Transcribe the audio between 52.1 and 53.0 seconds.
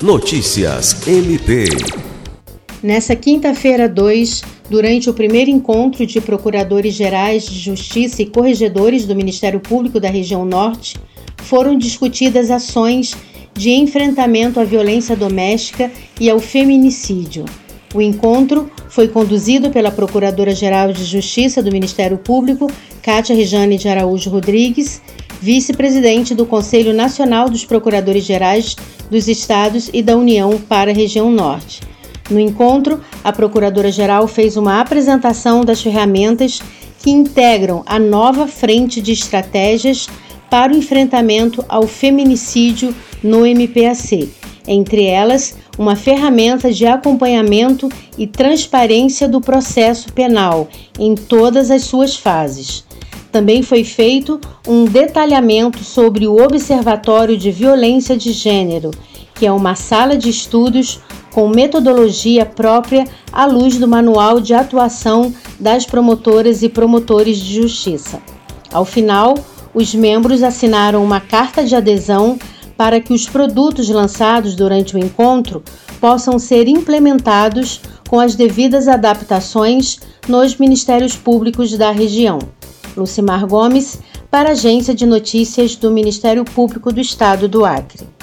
fases.